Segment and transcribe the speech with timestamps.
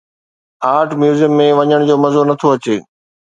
[0.75, 2.75] art museum ۾ وڃڻ جو مزو نٿو اچي